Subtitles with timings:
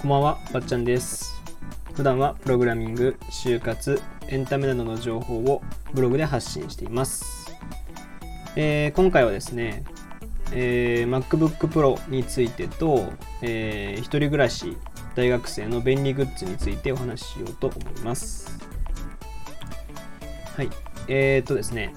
[0.00, 1.42] こんばんは、ばっちゃんです。
[1.94, 5.62] 普段はプログラミング、就活、エンタメなどの情報を
[5.94, 7.54] ブログで発信しています。
[8.54, 9.82] えー今回はですね、
[10.52, 14.76] えー MacBook Pro についてと、えー一人暮らし、
[15.14, 18.58] 大学生の便利グッズについてお話ししようと思います。
[20.56, 20.70] はい。
[21.08, 21.92] えー、っとですね、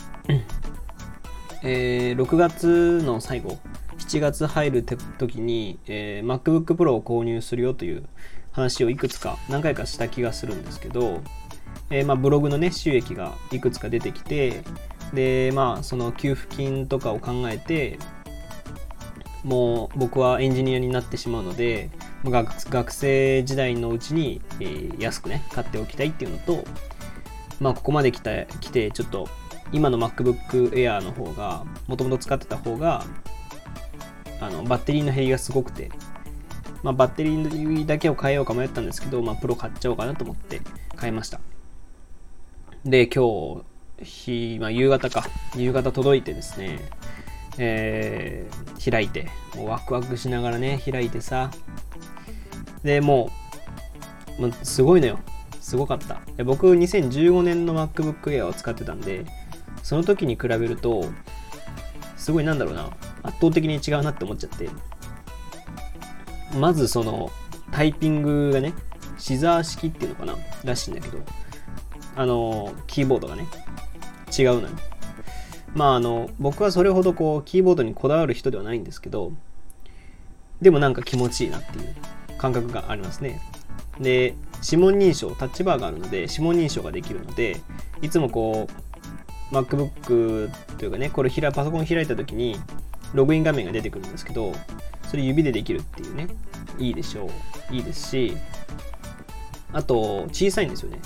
[1.68, 3.58] えー6月の最後、
[3.98, 8.06] 7月入る時に、えー MacBook Pro を購入するよという
[8.52, 11.22] 話をいくつか何回かした気がするんですけど、
[11.90, 14.62] えーまあ、ブログのね収益がいくつか出てきて
[15.14, 17.98] でまあその給付金とかを考えて
[19.44, 21.90] もう僕はエンジニアになってしまうので
[22.24, 26.64] 学学生時代のうちに、えー安くね買っておきたいっていうのと
[27.60, 29.28] まあここまで来た来てちょっと
[29.72, 33.04] 今の MacBook Air の方がもともと使ってた方が
[34.42, 35.90] あのバッテリーの減りがすごくて、
[36.84, 40.62] まあ、バッテリーだけを変えようか迷ったんですけど、まあ、プロ買っちゃおうかなと思って
[40.96, 41.40] 買いました。
[42.86, 43.64] で今
[44.00, 45.26] 日日、まあ、夕方か。
[45.56, 46.80] 夕方届いてですね
[47.58, 51.50] えー開いてもうワクワクしながらね開いてさ。
[52.84, 53.32] でも
[54.38, 55.20] う、まあ、すごいのよ。
[55.60, 56.22] すごかった。
[56.38, 59.26] で僕2015年の MacBook Air を使ってたんで
[59.86, 61.06] その時に比べると
[62.18, 62.90] すごいなんだろうな。
[63.22, 64.68] 圧倒的に違うなって思っちゃって。
[66.58, 67.30] まずその
[67.72, 68.74] タイピングがね
[69.20, 70.36] シザー式っていうのかな。
[70.64, 71.20] らしいんだけど。
[72.16, 73.46] あのキーボードがね。
[74.36, 74.70] 違うのよ。
[75.76, 79.34] まああの僕はそれほどこうキーボードにこだわる人ではないんですけど
[80.62, 81.96] でもなんか気持ちいいなっていう。
[82.38, 83.40] 感覚がありますね。
[84.00, 87.62] で指紋認証タッチバーがあるので指紋認証ができるので
[88.02, 88.95] いつもこう
[89.52, 92.58] MacBook というかねこれ開パソコン開いた時に
[93.14, 94.54] ログイン画面が出てくるんですけど
[95.10, 96.28] それ指でできるっていうね。
[96.78, 97.30] いいでしょ
[97.72, 97.74] う。
[97.74, 98.36] いいですし
[99.72, 101.00] あと小さいんですよね。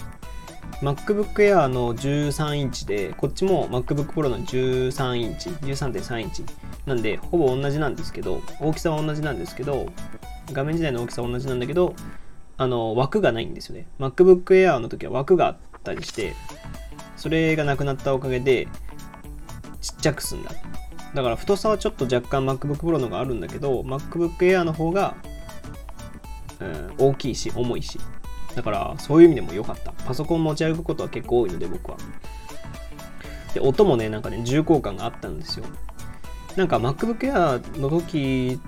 [0.81, 6.43] MacBook Air の13インチでこっちも MacBook Pro の13インチ13.3インチ。
[6.85, 9.91] なんでほぼ同じなんですけど大きさは同じなんですけど
[10.51, 11.93] 画面自体の大きさは同じなんだけど
[12.57, 13.87] あの枠がないんですよね。
[13.99, 16.33] MacBook Air の時は枠があったりして
[17.19, 18.67] それがなくなったおかげで
[19.81, 20.51] ちっちゃくすんだ。
[21.13, 25.15] だから太さはちょっと若干 MacBook Pro の方があるんだけど MacBook Air の方が、
[26.59, 27.99] うん大きいし重いし。
[28.55, 29.91] だからそういう意味でも良かった。
[29.91, 31.97] パソコン持ち歩くことは結構多いので僕は。
[33.53, 35.65] で音もねなんかね重厚感があったんですよ。
[36.55, 38.59] なんか MacBook Air の時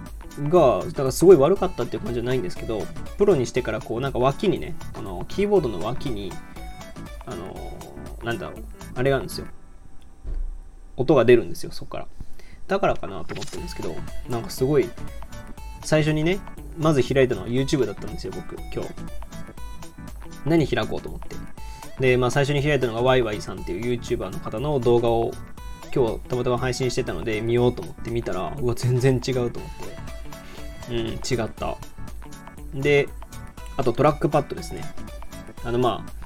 [0.49, 2.85] がだからすごい悪かったっていう感じじゃないんですけど
[3.17, 6.31] プロにしてからこうなんか脇にねこのキーボードの脇に
[7.25, 7.70] あの
[8.23, 8.63] なんだろう。
[8.95, 9.47] あれがあるんですよ。
[10.97, 12.07] 音が出るんですよそこから。
[12.67, 13.95] だからかなと思ってるんですけど
[14.29, 14.89] なんかすごい
[15.83, 16.39] 最初にね
[16.77, 18.89] まず開いたのは YouTube だったんですよ僕今日。
[20.45, 21.35] 何開こうと思って。
[21.99, 25.31] でまあ最初に開いたのがワイワイさんっていう YouTuber の方の動画を
[25.93, 29.71] 今日たまたま配信してたので見ようと思って見たらうわ全然違うと思っ
[30.87, 30.93] て。
[30.93, 31.77] うん違った。
[32.73, 33.09] で
[33.77, 34.83] あとトラックパッドですね。
[35.63, 36.20] あのまあ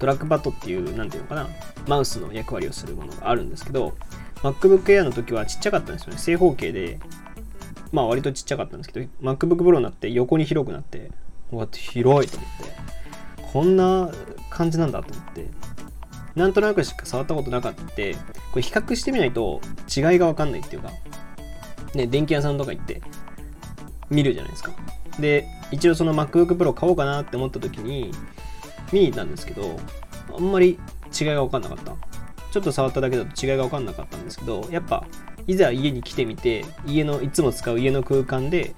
[0.00, 1.48] トラックパッドっていう、なんていうのかな、
[1.86, 3.94] マウスの役割をするものがあるんですけど、
[4.36, 6.18] MacBook Air の時はちっちゃかったんですよね。
[6.18, 6.98] 正方形で、
[7.92, 11.10] まあ割とちっちゃかったんですけど、MacBook Pro になって横に広くなって、
[11.50, 12.72] こうわ、広いと思って、
[13.52, 14.10] こんな
[14.48, 15.46] 感じなんだと思って、
[16.34, 18.14] なんとなくしか触ったことなかったって、
[18.52, 19.60] これ比較してみないと
[19.94, 20.90] 違いがわかんないっていうか、
[21.94, 23.02] ね、電気屋さんとか行って
[24.08, 24.72] 見るじゃないですか。
[25.18, 28.12] で、一応その MacBook Pro 買おうかなって思った時に、
[28.92, 29.78] 見に行ったんですけど、
[30.36, 30.78] あんまり
[31.18, 31.94] 違いが分かんなかった。
[32.50, 35.04] ちょっと触っただけだと違いが分かんなかったんですけど、やっぱ、
[35.46, 38.74] いざ家に来てみて、家の、いつも使う家の空間で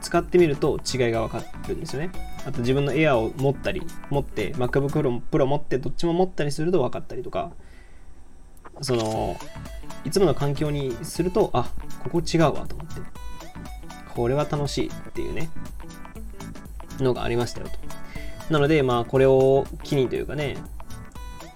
[0.00, 2.10] 使ってみると違いが分かるんですよね。
[2.46, 7.50] あと自分の Air を持ったり、持って、MacBook Pro, Pro 持って、どっちも持ったりすると分かったりとか、
[8.80, 9.36] その、
[10.04, 11.68] いつもの環境にすると、あ、
[12.04, 13.00] ここ違うわと思って、
[14.14, 15.48] これは楽しいっていうね、
[17.00, 17.72] のがありましたよと。
[18.50, 20.56] なので、まあ、これを機にというかね、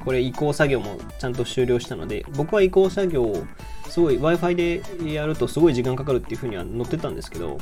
[0.04, 3.44] これ移行作業もちゃんと終了したので、僕は移行作業を
[3.88, 7.58] すごい Wi-Fi でやるとすごい時間かかるっていうふうには載ってたんですけど、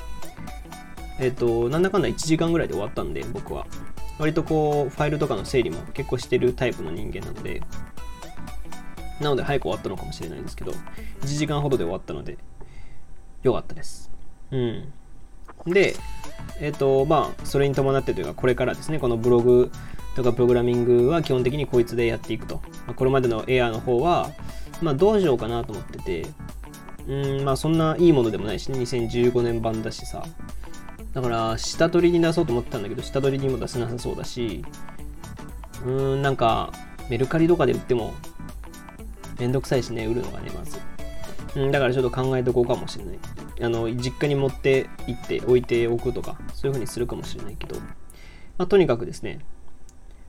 [1.18, 3.66] えっ、と、なんだかんだ1時間ぐらいで終わったんで、僕は。
[4.18, 7.60] 割とこう、ファイルとかの整理も結構してるタイプの人間なので、
[9.20, 10.72] なので早く終わったのかもしれないんですけど、
[11.22, 12.38] 1時間ほどで終わったので、
[13.42, 14.10] よかったです。
[14.52, 14.92] うん。
[15.70, 15.96] で、
[16.60, 19.70] えっ、と、まあ、それに伴ってというか、これからですね、このブログ
[20.16, 22.60] とかプログラミングは基本的にこいつでやっていくと。
[22.86, 24.30] まあこれまでの Air の方は、
[24.82, 26.26] まあ、どうしようかなと思ってて、
[27.08, 28.78] うんまあそんないいものでもないしね。
[28.78, 30.24] 2015年版だしさ。
[31.14, 34.64] だから下取りに出そうと思ってたんだけど下取りにも出せなさそうだし。
[35.84, 36.72] うーんなんか
[37.08, 38.12] メルカリとかで売っても
[39.38, 40.78] めんどくさいしね売るのがねまず。
[41.56, 43.18] うんだからちょっと考えとこうかもしれない。
[43.60, 47.80] あの実家に持って行って置いておくとかそういう風にするかもしれないけど、
[48.56, 49.40] まあ、とにかくですね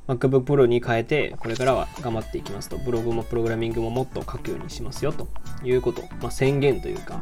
[0.07, 5.27] MacBook Pro に変えてこれからは頑張っていきますとブログもプログラミングももっと書くようにしますよと
[5.63, 7.21] いうこと、まあ、宣言というか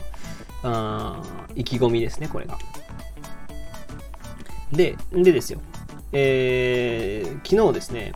[0.64, 1.22] あ
[1.56, 2.58] 意気込みですねこれが。
[4.72, 5.62] ででですよ。
[6.12, 8.14] えー、昨日ですね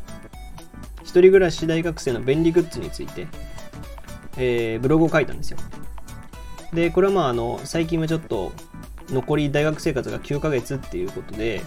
[1.01, 3.27] 一人暮らし大学生の便利グッズについて、
[4.37, 5.57] えー、ブログを書いたんですよ。
[6.73, 8.51] でこれはまああの最近はちょっと
[9.09, 11.61] 残り大学生活が9ヶ月っていうことで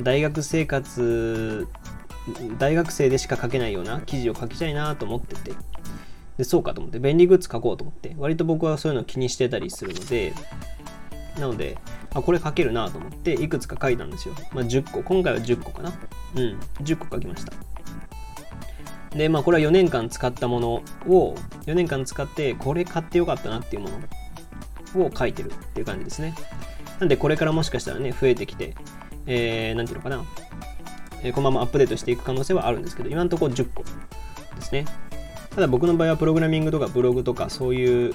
[0.00, 1.68] 大学生活
[2.58, 5.52] 大学生でしか書けないような記事を書きたいなと思ってて
[6.36, 10.32] でそうかと思って便利グッズ書こうと思って割と僕はそういうの気にしてたりするので
[11.38, 11.78] なので
[12.14, 15.92] あこれ書けるなと思っていくつか書いたんですよ、まあ、10個今回は10個かな。
[16.36, 17.52] うん10個書きました。
[19.10, 20.68] でまあこれは4年間使ったもの
[21.06, 21.34] を
[21.66, 23.98] 4年間使ってこれ買ってよかったなっていうもの。
[24.96, 26.34] を書いてるっていう感じですね
[27.00, 28.74] なんでこれからもしかしたらね増えてきて
[29.26, 30.24] えー、なんていうのかな
[31.22, 34.84] えこのままアップデートしていく可能性はあるんですけど、今のところ10個ですね。
[35.50, 38.14] ただ僕の場合はプログラミングとかブログとかそういう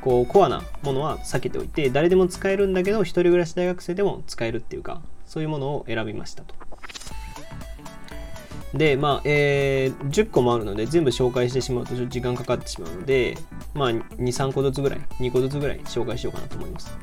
[0.00, 6.54] こうコアなものは避けておいて、誰でも使えるんだけど、一人暮らし大学生でも使えるっていうか、そういうものを選びましたと。
[8.74, 13.36] で、まあ、えー、10個もあるので、全部紹介してしまうとちょっと時間かかってしまうので、
[13.74, 16.96] まあ、2、3個ずつぐらい、2個ずつぐらい紹介しようかなと思います。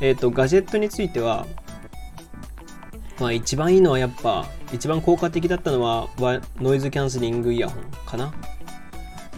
[0.00, 1.46] えっ、ー、と、ガジェットについては、
[3.18, 6.08] まあ一番いいのはやっぱ、一番効果的だったのは
[6.60, 8.32] ノイズキャンセリングイヤホンかな。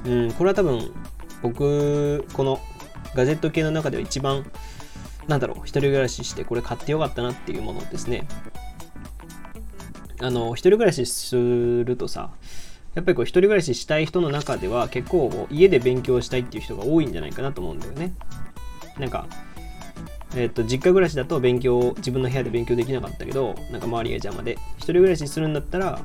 [0.04, 0.92] うん、これは多分
[1.42, 2.60] 僕、この
[3.14, 4.44] ガジェット系の中では一番、
[5.28, 8.26] なんだろう、一人暮らししてこれ買ってよかったなっていうものですね。
[10.22, 12.31] あの、一人暮らしするとさ、
[12.94, 18.12] やっぱりこう一人暮らししたい人の中では結構家で勉強したいっていう人が多いんじゃないかなと思うんだよね。
[18.99, 19.26] なんか
[20.37, 26.00] えっ、と、実家暮らしだと勉強、自分の部屋で勉強できなかったけど、なんか周りが邪魔で、一人暮らしするんだったら、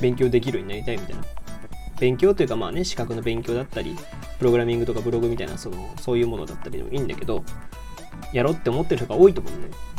[0.00, 1.22] 勉強できるようになりたいみたいな。
[2.00, 3.96] 勉強というかまあね、資格の勉強だったり、
[4.38, 7.44] プログラミングとかブログみたいな、その、そういうものだったりでもいいんだけど、
[8.32, 9.72] やろうって思ってる人が多いと思うんだよ。
[9.72, 9.95] ね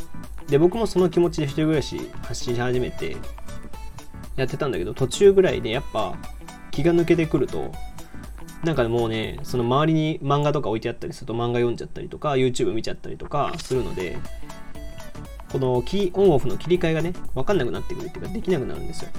[0.49, 3.17] で、僕もその気持ちで一人暮らし発信し始めて、
[4.35, 6.15] やってたんだけど、途中ぐらいでやっぱ
[6.71, 7.71] 気が抜けてくると、
[8.63, 14.17] なんかもうね、その周りに漫画とか置いてあったりすると漫画読んじゃったりとか、YouTube 見ちゃったりとかするので、
[15.51, 19.11] このキーオンオフの切り替えがね、わかんなくなってくるっていうか、できなくなるんですよ。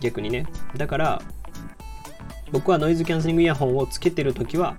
[0.00, 0.46] 逆にね。
[0.76, 1.22] だから、
[2.50, 4.76] 僕はノイズキャンセリングイヤホンをつけてるときは、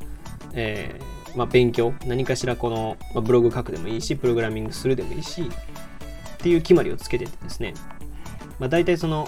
[0.53, 7.73] えー、まあ、勉強、何かしらこの、まあ、ブログ書くでもいいし、プログラミングするでもいいし、っていう決まりをつけててですね、
[8.59, 9.27] まあ、大体その、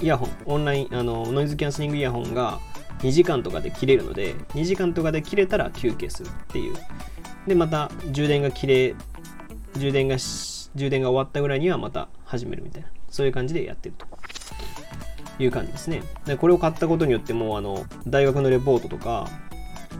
[0.00, 2.60] イヤホン、オンライン、あの、ノイズキャンセリングイヤホンが、
[3.00, 6.76] 2時間とかで切れるので、2時間とかで切れたら休憩するっていう。
[7.46, 8.94] で、また充電が切れ、
[9.76, 14.06] 充電が、充電が終わったぐらいにはまた始めるみたいな、そういう感じでやってると。
[15.38, 16.02] いう感じですね。
[16.26, 19.28] でこれを買ったことによってもうあの大学のレポートとか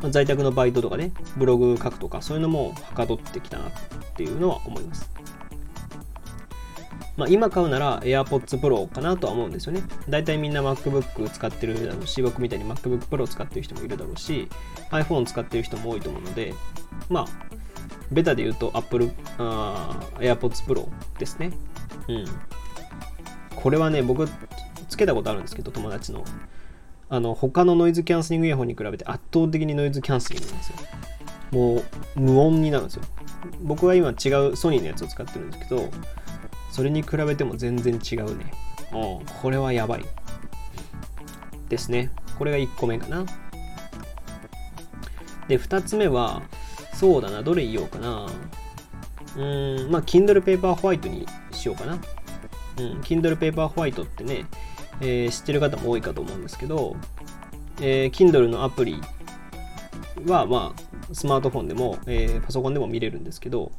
[0.00, 3.72] ま在宅のバイトとかねブログ書くとかそういうのもはかどってきたなっ
[4.14, 5.10] ていうのは思います。
[7.16, 9.82] まあ、今買うなら AirPods Pro かなとは思うんですよね。
[10.08, 14.48] 大体みんな MacBook 使ってるだろうし、僕みたいに MacBook Pro 使ってる人もいるだろうし、
[14.90, 16.54] iPhone 使ってる人も多いと思うので、
[17.10, 17.26] まあ、
[18.10, 21.52] ベタで言うと Apple AirPods Pro ですね。
[22.08, 22.24] うん。
[23.56, 24.26] これはね、僕、
[24.88, 26.24] つけたことあるんですけど、友達の。
[27.12, 30.76] あの、他のノイズキャンセリングイヤホンに比べて圧倒的にノイズキャンセリングなんですよ。
[31.50, 31.84] もう、
[32.18, 33.02] 無音になるんですよ。
[33.60, 35.90] 僕は今違うソニーのやつを使ってるんですけど、
[36.70, 38.50] それに比べても全然違うね。
[38.92, 40.04] う、これはやばい。
[41.68, 42.10] ですね。
[42.38, 43.26] これが1個目かな。
[45.48, 46.40] で、2つ目は、
[46.94, 48.26] そうだな、どれ言おうかな。
[49.36, 51.98] うーん、まあ、Kindle Paper White にしようかな。
[52.78, 54.46] うん、Kindle Paper White ってね、
[55.02, 56.96] えー、知ってる方も多いかと思うんですけど、
[57.80, 59.00] えー、Kindle のアプリ
[60.26, 63.72] は、まあ、スマートフォンでも、えー、パソコンでも見れるんですけど、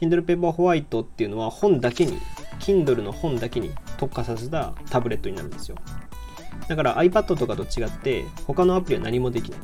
[0.00, 2.18] Kindle Paperwhite っていうのは本だけに、
[2.60, 5.76] Kindle の本だけに特化させたタブレットになるんですよ。
[6.68, 9.56] だから iPad とかと違って他のアプリは何もできな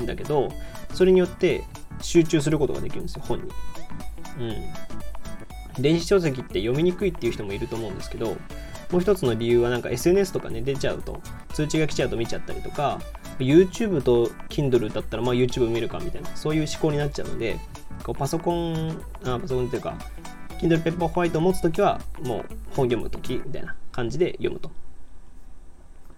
[0.00, 0.48] いんだけど、
[0.94, 1.64] それによって
[2.00, 3.44] 集中することができるんですよ、本に。
[5.76, 5.82] うん。
[5.82, 8.36] 電子書籍って読みにくいっていう人もいると思うんですけど、
[8.90, 11.20] もう一つの理由はなんか SNS とかね、出ちゃうと、
[11.52, 13.00] 通知が来ちゃうと見ちゃったりとか、
[13.44, 17.58] YouTube と Kindle だったらまあ YouTube 見るかみたいなそういう思考になっちゃうので
[18.02, 19.94] こうパソコンあパソコンっていうか
[20.60, 24.70] Kindle Paperwhite を持つときはもう本読むときみたいな感じで読むと。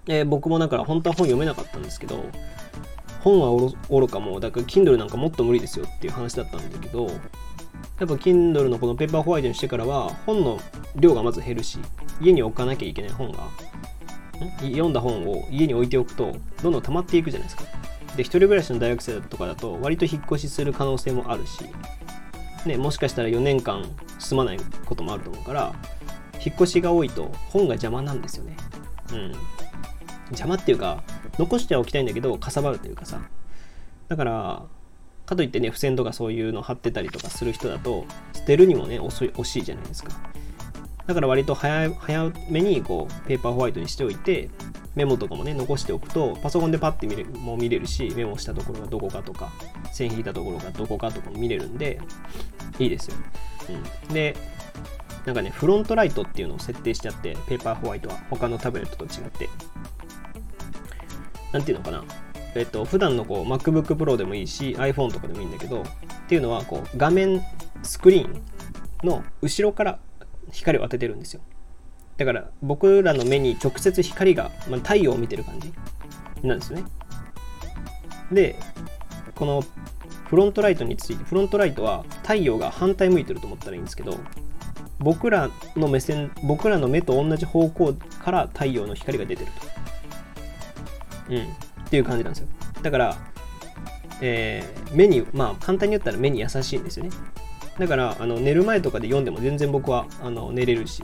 [0.07, 2.25] えー、僕もだから本当は本読めなかったんですけど
[3.21, 3.51] 本は
[3.91, 7.11] おろかもだから Kindle なんかもっと無理ですよっていう話だったんだけど
[7.99, 10.59] やっぱ Kindle のこのペーパーホワイトにしてからは本の
[10.97, 11.79] 量がまず減るし
[12.21, 13.49] 家に置かなきゃいけない本が
[14.61, 17.65] 読んだ本を家に置いておくとどんどん溜まっていくじゃないですか。
[18.17, 21.61] で一人暮らしの大学生とかだと割と引っ越しする可能性もあるし、
[22.67, 23.85] ね、もしかしたら4年間
[24.19, 25.75] 住まないこともあると思うから
[26.45, 28.57] 引っ越しが多いと本が邪魔なんですよね。
[29.13, 29.33] うん。
[30.31, 31.03] 邪魔っていうか
[31.39, 33.21] 残してはおきたいんだけどかさばるというかさ。
[34.09, 34.63] だから
[35.31, 40.13] かといってね付箋とかそういうの貼ってたりとかする人だと捨てるにもね遅い惜しいじゃないですか。
[41.07, 44.51] だから割と早早めにこうペーパーホワイトにしておいて
[44.95, 49.51] メモとかもね残しておくとパソコンでパッて見れもう見れるしメモしたところがどこかとか
[49.93, 52.01] 線引いたところがどこかとかも見れるんで
[52.79, 53.17] いいですよ、
[54.09, 54.37] うん、で
[55.27, 59.49] なんかねフロントライトっていうのを設定しちゃってペーパーホワイトは他のタブレットと違って
[61.53, 62.05] 何ていうのかな。
[62.55, 65.85] えっと、普段のこう MacBook Pro でもいいし iPhone とかでもいいんだけどっ
[66.29, 67.43] ていうのはこう画面
[67.83, 68.43] スクリーン
[69.05, 69.99] の後ろから
[70.51, 71.41] 光を当ててるんですよ。
[72.17, 75.73] だから僕らの目に直接光が、まあ、太陽を見てる感じ
[76.43, 76.85] なんですね。
[78.31, 78.57] で
[79.35, 79.65] この
[80.27, 84.19] フロントライトについてフロントライトは太陽が反対向いてると思ったらいいんですけど
[84.99, 89.71] 僕らの目線僕らの目と同じ方向から太陽の光が出てると。
[91.31, 91.49] うん、
[91.91, 92.49] っていう感じなんですよ。
[92.83, 93.17] だから、
[94.21, 97.11] えー、目に、まあ、簡単に言ったら目に優しいんですよね。
[97.81, 101.03] だから、あの寝る前とかで読んでも全然僕はあの寝れるし、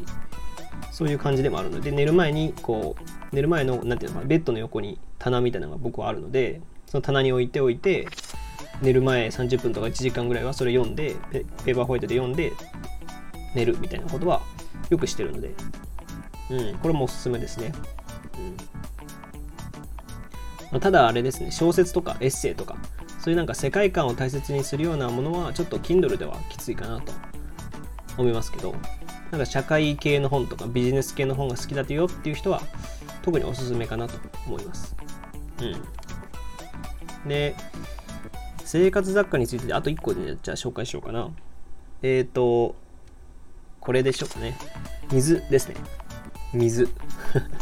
[0.93, 8.07] そういう感じでもあるので、寝る前に、こう、寝る前の、なんていうのかなベッドの横に棚みたいなのが僕はあるので、その棚に置いておいて、
[8.81, 11.17] 寝る前30分とか1時間ぐらいはそれ読んで、
[11.65, 12.53] ペーパーホワイトで読んで、
[13.57, 14.43] 寝るみたいなことは
[14.91, 15.51] よくしてるので、
[16.51, 17.73] うん、これもおすすめですね。
[20.77, 22.77] うんただあれですね、小説とかエッセイとか、
[23.21, 27.13] そういうなんか世界観を大切にするようなものは、ちょっと Kindle ではきついかなと
[28.19, 28.75] 思いますけど、
[29.31, 32.63] なんか社会系の本とかビジネス系の本が好きだとよっていう人は、
[33.23, 34.95] 特におすすめかなと思います。
[35.61, 37.29] うん。
[37.29, 37.57] で、
[38.65, 41.31] 生活雑貨についてあと1個で、ね、じゃあ紹介しようかな。
[42.03, 42.77] えっ、ー、と、
[43.81, 44.57] これでしょうかね。
[45.11, 45.77] 水ですね。
[46.53, 46.89] 水。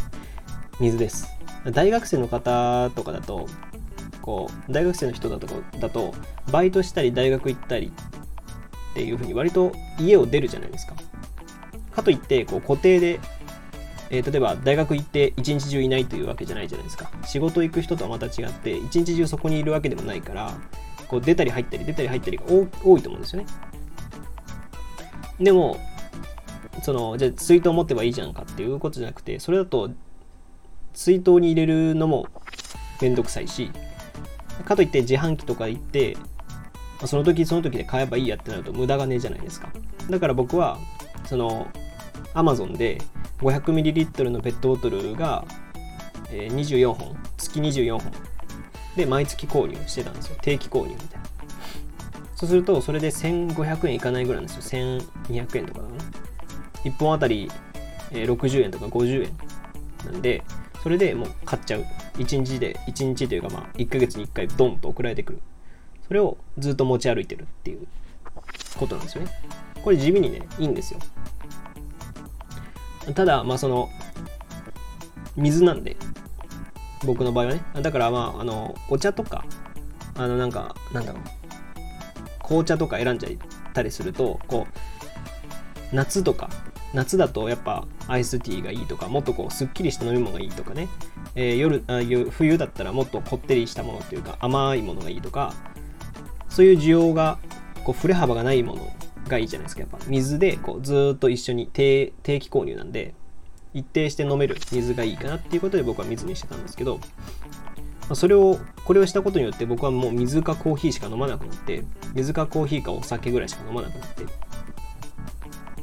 [0.81, 1.34] 水です。
[1.73, 3.47] 大学生の方とかだと
[4.21, 5.47] こう大学生の人だと
[5.79, 6.15] だと
[6.51, 7.93] バイトしたり大学行ったり
[8.93, 10.95] っていうふうに割と家を出るじゃないですか。
[11.93, 13.21] かといってこう固定で、
[14.11, 17.11] えー、例えば大学行って一日中いないというわけじゃないじゃないですか。
[17.25, 20.53] 仕事行く人とはまた違って一日中そこにいるわけでもないから
[21.09, 23.47] こう出たり入ったり出たり入ったりが多いと思うんですよね。
[25.41, 25.79] でも
[26.83, 29.91] そのじゃあ水筒持ってばいいじゃんかっていうことじゃなくてそれだと
[30.95, 32.27] 水筒に入れるのも
[33.01, 33.71] めんどくさいし
[34.65, 36.17] かといって自販機とか行って
[37.05, 39.69] その時その時で買えばいいやってなると無駄がねえじゃないですか。
[40.09, 40.79] だから僕は
[41.27, 41.67] その
[42.35, 43.03] Amazon で
[43.41, 45.45] 500ml のペットボトルが
[46.31, 48.13] 24本月24本
[48.97, 50.37] で毎月購入してたんですよ。
[50.41, 51.27] 定期購入みたいな。
[52.37, 54.81] そうするとそれで1500円いかないぐらいなんですよ。
[55.29, 55.95] 1200円とかだな。
[56.85, 57.51] 1本あたり
[58.13, 59.33] 60円とか50円
[60.13, 60.43] なんで
[60.85, 61.85] それでもう買っちゃう。
[62.19, 65.41] 1日で1日というかまあ1ヶ月に1回ドンと送られてくる。
[66.07, 67.87] それをずっと持ち歩いてるっていう
[68.77, 69.31] ことなんですよね。
[69.83, 71.01] これ地味にねいいんですよ。
[73.15, 73.89] ただまあその
[75.37, 75.97] 水なんで
[77.03, 77.63] 僕の場合はね。
[77.81, 79.47] だからまああのお茶とか
[80.17, 81.23] あのなんかなんだろう。
[82.43, 83.33] 紅茶とか選んじゃっ
[83.73, 84.67] たりするとこ
[85.93, 86.51] う夏とか
[86.95, 90.89] 夏だとやっぱアイスティーがいいとかもっとこうすっきりした飲み物がいいとかね、
[91.35, 95.53] えー、夜あ冬だったらもっとこってりしたものっていうか甘いものがいいとか
[96.49, 97.39] そういう需要が
[97.83, 98.93] こう振れ幅がないもの
[99.29, 103.15] がいいじゃないですかやっぱ水でこうずっと一緒に定定期購入なんで
[103.73, 107.01] 一定して飲める水がいいかなっていうことで僕は水にしてたんですけど
[108.13, 111.85] それをこれをしたことによって僕はもう水かコーヒーしか飲まなくなって
[112.15, 114.25] 水かコーヒーかお酒ぐらいしか飲まなくなって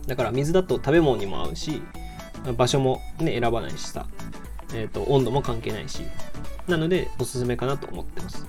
[0.08, 1.82] だから水だと食べ物にも合うし
[2.58, 4.08] 場所もね選ばないしさ、
[4.74, 6.04] えーと、温度も関係ないし。
[6.68, 8.46] なのでおすすめかなと思ってます、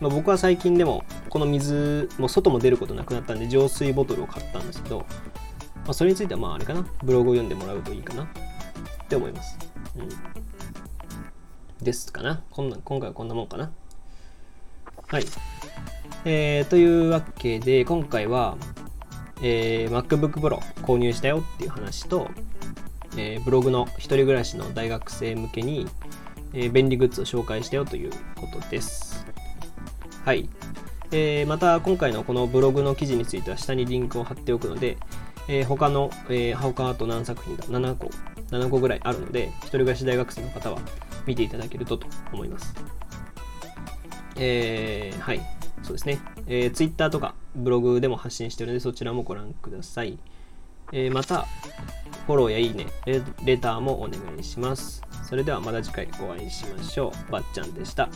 [0.00, 5.06] まあ、僕は最近でもこの水も外も出ることなくなったんで浄水ボトルを買ったんですけど、ま
[5.88, 6.86] あ、それについてはまああれかな。
[7.02, 8.22] ブログを読んでもらうといいかな。
[8.22, 8.26] っ
[9.08, 9.58] て思います、
[9.96, 10.02] う
[11.82, 12.42] ん、ですかな。
[12.50, 13.72] こんな今回はこんなもんかな。
[15.08, 15.24] はい。
[16.24, 18.56] えー、というわけで、今回は、
[19.42, 22.30] えー、MacBook Pro 購入したよっていう話と、
[23.16, 25.86] えー、ブログの一人暮らしの大学生向けに、
[26.54, 29.26] えー、便利グッズを紹介したよということです。
[30.24, 30.48] はい。
[31.10, 34.96] えー、また今回のこのブログの記事については下にリンクを貼っておくので、
[35.48, 38.10] えー、他の、えー、他あと何作品だ ?7 個、
[38.50, 40.78] 7個ぐらいあるので、一人暮らし大学生の方は
[41.26, 42.74] 見ていただけるとと思います。
[44.36, 45.40] えー、はい。
[45.82, 46.18] そうですね。
[46.46, 50.18] えー、Twitter とかブログでも発信してるのでそちらもご覧ください。
[50.92, 51.46] えー、また、
[52.26, 55.02] フォローやいいねレ、レターもお願いします。
[55.24, 57.32] それではまた次回お会いしましょう。
[57.32, 58.08] ばっちゃんでした。